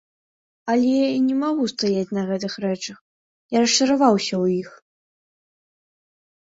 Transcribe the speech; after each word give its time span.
Але 0.73 0.93
я 0.93 1.19
не 1.25 1.35
магу 1.43 1.63
стаяць 1.75 2.15
на 2.19 2.23
гэтых 2.31 2.53
рэчах, 2.65 2.97
я 3.59 3.65
расчараваўся 3.67 4.31
ў 4.43 4.67
іх. 4.67 4.77